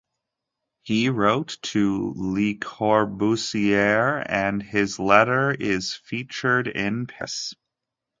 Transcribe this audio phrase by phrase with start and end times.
[0.81, 7.53] He wrote to LeCorbusier and his letter is featured in Paris.